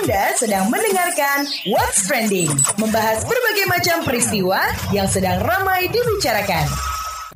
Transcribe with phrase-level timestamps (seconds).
[0.00, 2.48] Anda sedang mendengarkan What's Trending,
[2.80, 6.64] membahas berbagai macam peristiwa yang sedang ramai dibicarakan.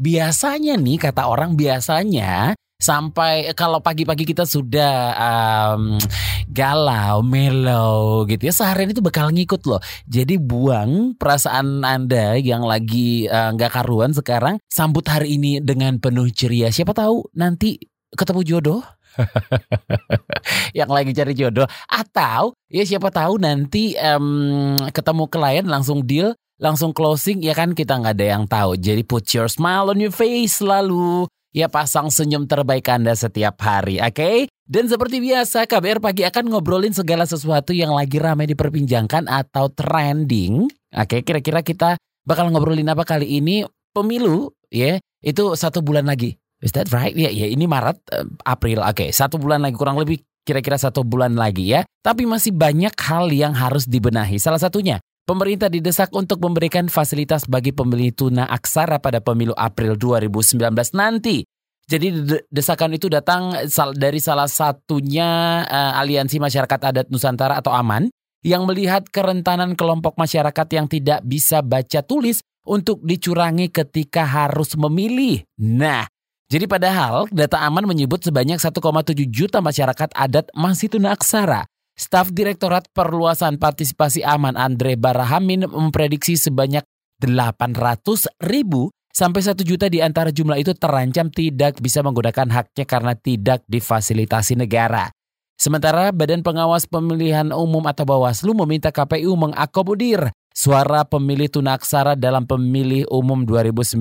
[0.01, 6.01] Biasanya nih kata orang biasanya sampai kalau pagi-pagi kita sudah um,
[6.49, 9.83] galau, mellow gitu ya seharian itu bakal ngikut loh.
[10.09, 16.01] Jadi buang perasaan Anda yang lagi uh, nggak uh, karuan sekarang sambut hari ini dengan
[16.01, 16.73] penuh ceria.
[16.73, 17.77] Siapa tahu nanti
[18.17, 18.81] ketemu jodoh
[20.79, 21.67] yang lagi cari jodoh.
[21.89, 27.77] Atau ya siapa tahu nanti um, ketemu klien langsung deal langsung closing ya kan?
[27.77, 28.81] Kita nggak ada yang tahu.
[28.81, 31.29] Jadi put your smile on your face lalu.
[31.57, 34.13] Ya pasang senyum terbaik anda setiap hari oke?
[34.13, 34.39] Okay?
[34.67, 40.67] dan seperti biasa KBR pagi akan ngobrolin segala sesuatu yang lagi ramai diperbincangkan atau trending.
[40.67, 41.21] Oke okay?
[41.23, 41.95] kira-kira kita
[42.27, 43.63] bakal ngobrolin apa kali ini?
[43.95, 47.13] Pemilu ya itu satu bulan lagi Is that right?
[47.13, 48.81] Ya, ya ini Maret, uh, April.
[48.81, 51.85] Oke, okay, satu bulan lagi kurang lebih kira-kira satu bulan lagi ya.
[52.01, 54.39] Tapi masih banyak hal yang harus dibenahi.
[54.39, 60.73] Salah satunya, pemerintah didesak untuk memberikan fasilitas bagi pemilih tuna aksara pada pemilu April 2019
[60.97, 61.43] nanti.
[61.87, 62.11] Jadi
[62.51, 63.55] desakan itu datang
[63.95, 68.11] dari salah satunya uh, Aliansi Masyarakat Adat Nusantara atau AMAN
[68.43, 75.47] yang melihat kerentanan kelompok masyarakat yang tidak bisa baca tulis untuk dicurangi ketika harus memilih.
[75.63, 76.11] Nah,
[76.47, 78.79] jadi padahal data aman menyebut sebanyak 1,7
[79.27, 81.67] juta masyarakat adat masih tunaksara.
[81.97, 86.85] Staf Direktorat Perluasan Partisipasi Aman Andre Barahamin memprediksi sebanyak
[87.19, 93.17] 800 ribu sampai 1 juta di antara jumlah itu terancam tidak bisa menggunakan haknya karena
[93.17, 95.09] tidak difasilitasi negara.
[95.57, 103.09] Sementara Badan Pengawas Pemilihan Umum atau Bawaslu meminta KPU mengakomodir suara pemilih tunaksara dalam pemilih
[103.09, 103.97] umum 2019.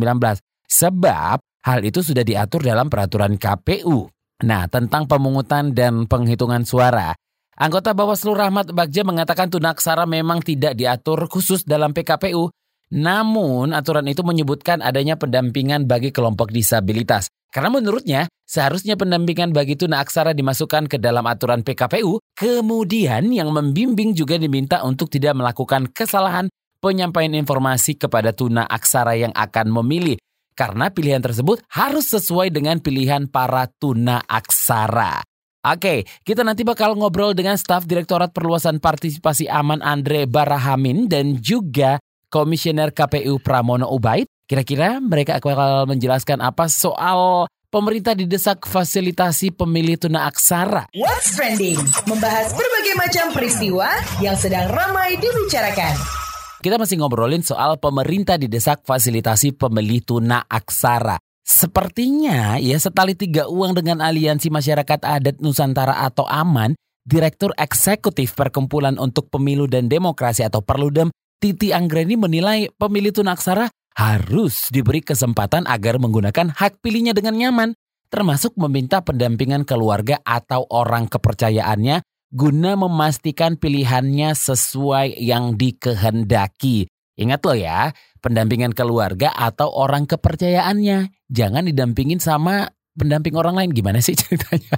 [0.67, 4.05] Sebab Hal itu sudah diatur dalam peraturan KPU.
[4.45, 7.17] Nah, tentang pemungutan dan penghitungan suara.
[7.57, 12.53] Anggota Bawaslu Rahmat Bagja mengatakan tunaksara memang tidak diatur khusus dalam PKPU,
[12.93, 17.31] namun aturan itu menyebutkan adanya pendampingan bagi kelompok disabilitas.
[17.49, 24.37] Karena menurutnya, seharusnya pendampingan bagi tunaksara dimasukkan ke dalam aturan PKPU, kemudian yang membimbing juga
[24.37, 26.45] diminta untuk tidak melakukan kesalahan
[26.77, 30.19] penyampaian informasi kepada tuna aksara yang akan memilih
[30.55, 35.21] karena pilihan tersebut harus sesuai dengan pilihan para tuna aksara.
[35.65, 41.97] Oke, kita nanti bakal ngobrol dengan staf Direktorat Perluasan Partisipasi Aman Andre Barahamin dan juga
[42.29, 44.29] Komisioner KPU Pramono Ubaid.
[44.45, 50.85] Kira-kira mereka akan menjelaskan apa soal pemerintah didesak fasilitasi pemilih tuna aksara.
[50.93, 51.81] What's Trending?
[52.05, 53.89] Membahas berbagai macam peristiwa
[54.21, 56.24] yang sedang ramai dibicarakan.
[56.65, 61.21] Kita masih ngobrolin soal pemerintah didesak fasilitasi pemilih tuna aksara.
[61.45, 66.73] Sepertinya ya setali tiga uang dengan Aliansi Masyarakat Adat Nusantara atau AMAN,
[67.05, 74.73] Direktur Eksekutif Perkumpulan untuk Pemilu dan Demokrasi atau Perludem, Titi Anggreni menilai pemilih tunaksara harus
[74.73, 77.69] diberi kesempatan agar menggunakan hak pilihnya dengan nyaman,
[78.09, 82.01] termasuk meminta pendampingan keluarga atau orang kepercayaannya
[82.35, 86.91] guna memastikan pilihannya sesuai yang dikehendaki.
[87.15, 91.15] Ingat loh ya, pendampingan keluarga atau orang kepercayaannya.
[91.31, 92.67] Jangan didampingin sama
[92.99, 93.71] pendamping orang lain.
[93.71, 94.75] Gimana sih ceritanya?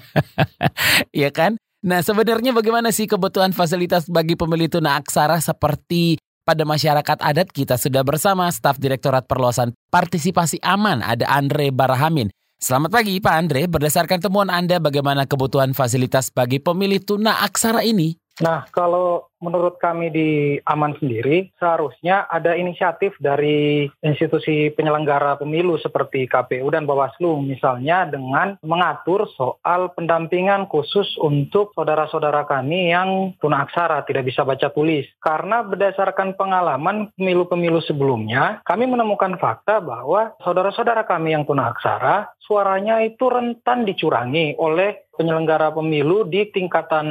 [1.09, 1.57] Iya kan?
[1.81, 7.75] Nah sebenarnya bagaimana sih kebutuhan fasilitas bagi pemilih tuna aksara seperti pada masyarakat adat kita
[7.75, 12.29] sudah bersama staf Direktorat Perluasan Partisipasi Aman ada Andre Barahamin.
[12.57, 18.17] Selamat pagi Pak Andre, berdasarkan temuan Anda bagaimana kebutuhan fasilitas bagi pemilih tuna aksara ini?
[18.41, 20.29] Nah, kalau menurut kami di
[20.65, 28.57] Aman sendiri, seharusnya ada inisiatif dari institusi penyelenggara pemilu seperti KPU dan Bawaslu misalnya dengan
[28.63, 35.05] mengatur soal pendampingan khusus untuk saudara-saudara kami yang tunaksara tidak bisa baca tulis.
[35.21, 43.27] Karena berdasarkan pengalaman pemilu-pemilu sebelumnya, kami menemukan fakta bahwa saudara-saudara kami yang tunaksara suaranya itu
[43.27, 47.07] rentan dicurangi oleh penyelenggara pemilu di tingkatan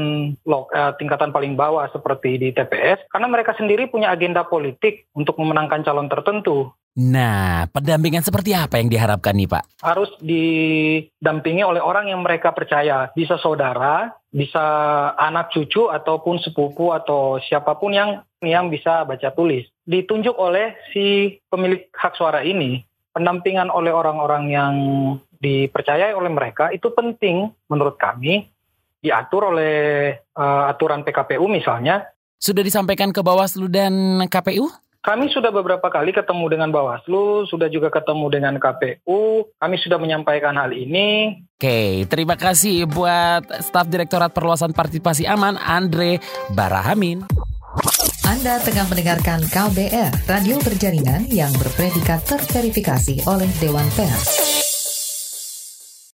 [0.47, 5.37] eh, tingkatan paling bawah seperti seperti di TPS karena mereka sendiri punya agenda politik untuk
[5.37, 6.73] memenangkan calon tertentu.
[6.97, 9.85] Nah, pendampingan seperti apa yang diharapkan nih Pak?
[9.85, 13.13] Harus didampingi oleh orang yang mereka percaya.
[13.13, 14.65] Bisa saudara, bisa
[15.21, 19.69] anak cucu ataupun sepupu atau siapa pun yang yang bisa baca tulis.
[19.85, 22.81] Ditunjuk oleh si pemilik hak suara ini.
[23.13, 24.75] Pendampingan oleh orang-orang yang
[25.37, 28.49] dipercayai oleh mereka itu penting menurut kami
[29.07, 32.11] diatur oleh uh, aturan PKPU misalnya.
[32.43, 34.67] Sudah disampaikan ke Bawaslu dan KPU?
[35.07, 40.59] Kami sudah beberapa kali ketemu dengan Bawaslu, sudah juga ketemu dengan KPU, kami sudah menyampaikan
[40.59, 41.39] hal ini.
[41.55, 46.19] Oke, terima kasih buat staf Direktorat Perluasan Partisipasi Aman, Andre
[46.51, 47.23] Barahamin.
[48.27, 54.66] Anda tengah mendengarkan KBR, radio berjaringan yang berpredikat terverifikasi oleh Dewan Pers.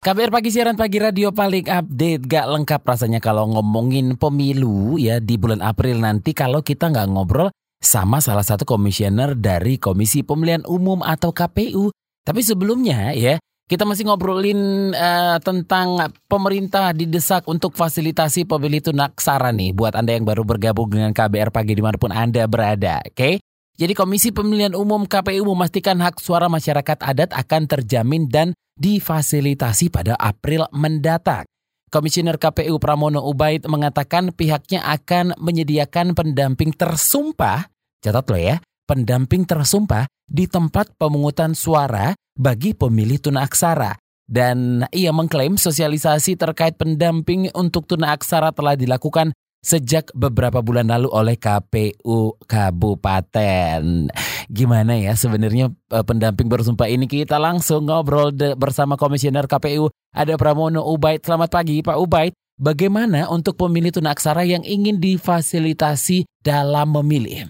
[0.03, 2.27] KBR Pagi Siaran Pagi Radio paling update.
[2.27, 7.55] Gak lengkap rasanya kalau ngomongin pemilu ya di bulan April nanti Kalau kita nggak ngobrol
[7.79, 11.95] sama salah satu komisioner dari Komisi Pemilihan Umum atau KPU
[12.27, 13.39] Tapi sebelumnya ya
[13.71, 19.71] kita masih ngobrolin uh, tentang pemerintah didesak untuk fasilitasi pemilih tunaksara nih.
[19.71, 23.15] Buat Anda yang baru bergabung dengan KBR Pagi di mana pun Anda berada oke?
[23.15, 23.35] okay?
[23.81, 30.13] Jadi Komisi Pemilihan Umum KPU memastikan hak suara masyarakat adat akan terjamin dan difasilitasi pada
[30.21, 31.49] April mendatang.
[31.93, 37.69] Komisioner KPU Pramono Ubaid mengatakan pihaknya akan menyediakan pendamping tersumpah,
[38.01, 38.57] catat lo ya,
[38.89, 43.97] pendamping tersumpah di tempat pemungutan suara bagi pemilih tunaaksara.
[44.25, 51.39] Dan ia mengklaim sosialisasi terkait pendamping untuk tunaaksara telah dilakukan sejak beberapa bulan lalu oleh
[51.39, 54.11] KPU Kabupaten.
[54.51, 60.83] Gimana ya sebenarnya eh, pendamping bersumpah ini kita langsung ngobrol bersama Komisioner KPU ada Pramono
[60.83, 61.23] Ubaid.
[61.23, 62.35] Selamat pagi Pak Ubaid.
[62.61, 67.49] Bagaimana untuk pemilih tunaksara yang ingin difasilitasi dalam memilih?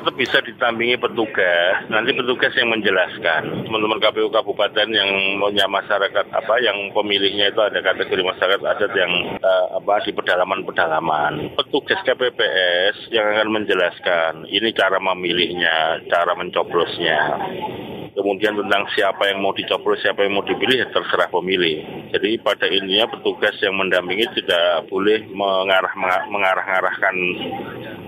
[0.00, 1.84] Tetap bisa ditampingi petugas.
[1.92, 3.68] Nanti petugas yang menjelaskan.
[3.68, 9.12] Teman-teman KPU kabupaten yang punya masyarakat apa yang pemilihnya itu ada kategori masyarakat adat yang
[9.44, 11.52] uh, apa di pedalaman-pedalaman.
[11.52, 17.20] Petugas KPPS yang akan menjelaskan ini cara memilihnya, cara mencoblosnya.
[18.10, 22.10] Kemudian tentang siapa yang mau dicoblos, siapa yang mau dipilih, ya terserah pemilih.
[22.10, 25.94] Jadi pada intinya petugas yang mendampingi tidak boleh mengarah
[26.26, 27.16] mengarah-arahkan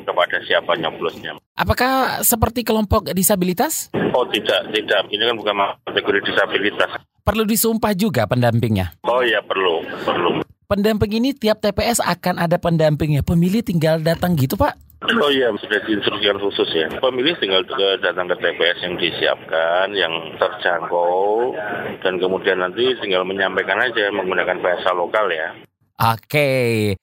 [0.03, 1.39] kepada siapa nyoblosnya.
[1.63, 3.87] Apakah seperti kelompok disabilitas?
[3.95, 5.07] Oh tidak, tidak.
[5.15, 5.55] Ini kan bukan
[5.87, 6.91] kategori disabilitas.
[7.23, 8.99] Perlu disumpah juga pendampingnya?
[9.07, 10.43] Oh iya perlu, perlu.
[10.67, 13.23] Pendamping ini tiap TPS akan ada pendampingnya.
[13.23, 14.75] Pemilih tinggal datang gitu Pak?
[15.07, 16.91] Oh iya, sudah diinstruksikan khusus ya.
[16.99, 21.55] Pemilih tinggal ke, datang ke TPS yang disiapkan, yang terjangkau,
[22.03, 25.55] dan kemudian nanti tinggal menyampaikan aja menggunakan bahasa lokal ya.
[26.01, 26.49] Oke,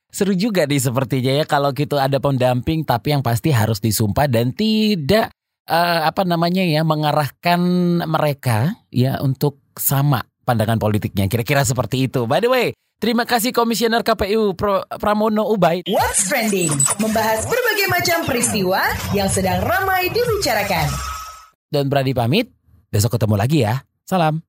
[0.10, 4.52] seru juga nih sepertinya ya kalau gitu ada pendamping tapi yang pasti harus disumpah dan
[4.52, 5.30] tidak
[5.70, 7.62] uh, apa namanya ya mengarahkan
[8.10, 11.30] mereka ya untuk sama pandangan politiknya.
[11.30, 12.26] Kira-kira seperti itu.
[12.26, 15.86] By the way, terima kasih Komisioner KPU Pro, Pramono Ubaid.
[15.86, 16.74] What's trending?
[16.98, 18.82] Membahas berbagai macam peristiwa
[19.14, 20.90] yang sedang ramai dibicarakan.
[21.70, 22.50] Dan berani pamit,
[22.90, 23.86] besok ketemu lagi ya.
[24.10, 24.49] Salam.